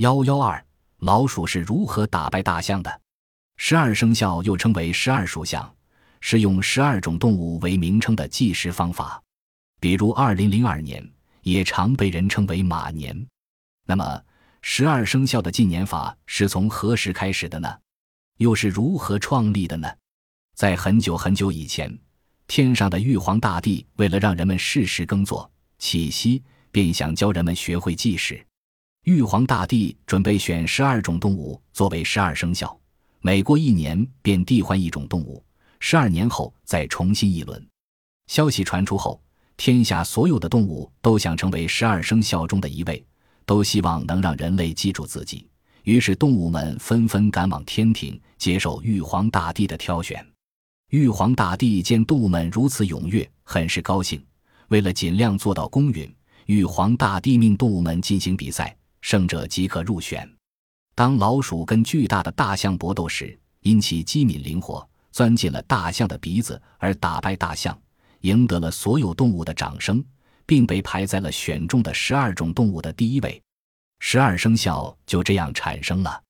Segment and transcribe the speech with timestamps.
[0.00, 0.64] 幺幺二，
[1.00, 3.00] 老鼠是如何打败大象的？
[3.58, 5.70] 十二生肖又称为十二属相，
[6.22, 9.22] 是用十二种动物为名称的计时方法。
[9.78, 11.06] 比如二零零二年，
[11.42, 13.14] 也常被人称为马年。
[13.84, 14.22] 那么，
[14.62, 17.70] 十二生肖的纪年法是从何时开始的呢？
[18.38, 19.86] 又是如何创立的呢？
[20.56, 21.94] 在很久很久以前，
[22.46, 26.42] 天上的玉皇大帝为了让人们适时耕作、起息，
[26.72, 28.42] 便想教人们学会计时。
[29.04, 32.78] 玉皇大帝准备选十二种动物作为十二生肖，
[33.22, 35.42] 每过一年便替换一种动物，
[35.78, 37.66] 十二年后再重新一轮。
[38.26, 39.18] 消息传出后，
[39.56, 43.02] 天下所有的动物都想成为十二生肖中的一位，
[43.46, 45.48] 都希望能让人类记住自己。
[45.84, 50.24] 于是，动物们纷纷赶往天庭，接受玉皇大帝的挑选。
[50.90, 54.22] 玉皇大帝见动物们如此踊跃，很是高兴。
[54.68, 56.14] 为了尽量做到公允，
[56.44, 58.76] 玉皇大帝命动物们进行比赛。
[59.00, 60.28] 胜者即可入选。
[60.94, 67.78] 当老鼠跟巨大的大象搏斗时，因其机敏灵活，钻进了大象的鼻子而打败大象，
[68.20, 70.04] 赢得了所有动物的掌声，
[70.46, 73.40] 并被排在了选中的十二种动物的第一位。
[73.98, 76.22] 十二生肖就这样产生了。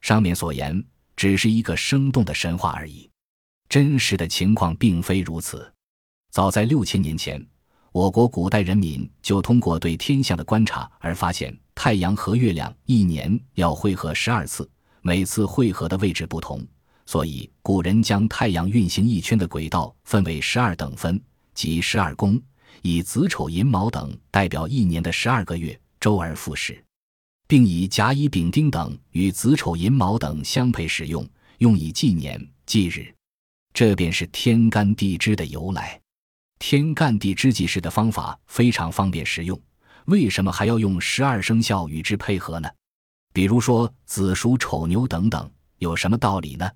[0.00, 0.82] 上面所言
[1.16, 3.10] 只是一个生动的神话而已，
[3.68, 5.70] 真实的情况并非如此。
[6.30, 7.44] 早在六千年前，
[7.92, 11.56] 我国古代人民就通过对天象的观察而发现。
[11.82, 14.68] 太阳和月亮一年要汇合十二次，
[15.00, 16.62] 每次汇合的位置不同，
[17.06, 21.18] 所以古人将太阳运行一圈的轨道分为十二等分，
[21.54, 22.38] 即十二宫，
[22.82, 26.84] 以子丑寅卯等代表一年的十二个月，周而复始，
[27.48, 31.26] 并以甲乙丙丁等与子丑寅卯等相配使用，
[31.58, 33.10] 用以纪年纪日。
[33.72, 35.98] 这便是天干地支的由来。
[36.60, 39.60] 天干地支记事的方法非常方便实用。
[40.04, 42.68] 为什么还要用十二生肖与之配合呢？
[43.32, 46.70] 比如说子鼠、丑牛等等，有什么道理呢？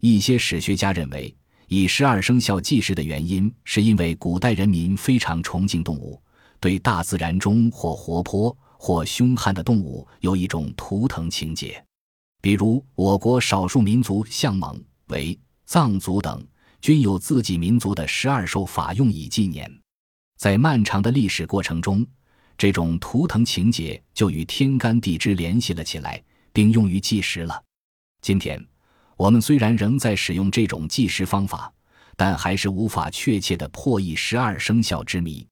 [0.00, 6.22] 一些史学家认为，以十二生肖计时的原因，是因为古代人民非常崇敬动物，
[6.60, 11.84] 对大自然中或活泼或凶悍的动物有一种图腾情结。
[12.40, 16.46] 比如我国少数民族像蒙、维、藏族等，
[16.86, 19.68] 均有自己民族的十二兽法用以纪年。
[20.38, 22.06] 在漫长的历史过程中，
[22.56, 27.60] 这种图腾情节就与天干地支联系了起来，并用于计时了。
[28.22, 28.64] 今天，
[29.16, 31.74] 我们虽然仍在使用这种计时方法，
[32.16, 35.44] 但还是无法确切的破译十二生肖之谜。